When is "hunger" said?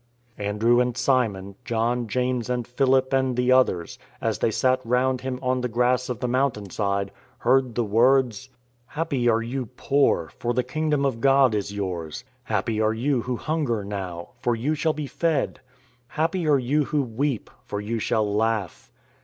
13.35-13.83